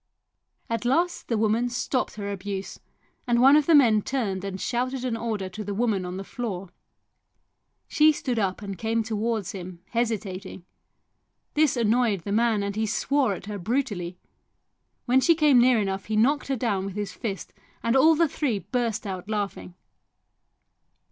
At 0.67 0.83
last 0.83 1.27
the 1.27 1.37
woman 1.37 1.69
stopped 1.69 2.15
her 2.15 2.31
abuse, 2.31 2.79
and 3.27 3.39
one 3.39 3.55
of 3.55 3.67
the 3.67 3.75
men 3.75 4.01
turned 4.01 4.43
and 4.43 4.59
shouted 4.59 5.05
an 5.05 5.15
order 5.15 5.47
to 5.49 5.63
the 5.63 5.75
woman 5.75 6.05
on 6.07 6.17
the 6.17 6.23
floor. 6.23 6.69
She 7.87 8.11
stood 8.11 8.39
up 8.39 8.63
and 8.63 8.79
came 8.79 9.03
towards 9.03 9.51
him, 9.51 9.83
hesitating; 9.91 10.65
this 11.53 11.77
annoyed 11.77 12.21
the 12.21 12.31
man 12.31 12.63
and 12.63 12.75
he 12.75 12.87
swore 12.87 13.35
at 13.35 13.45
her 13.45 13.59
brutally; 13.59 14.17
when 15.05 15.21
she 15.21 15.35
came 15.35 15.59
near 15.61 15.79
enough 15.79 16.05
he 16.05 16.15
knocked 16.15 16.47
her 16.47 16.55
down 16.55 16.87
with 16.87 16.95
his 16.95 17.13
fist, 17.13 17.53
and 17.83 17.95
all 17.95 18.15
the 18.15 18.27
three 18.27 18.57
burst 18.57 19.05
out 19.05 19.29
laughing. 19.29 19.75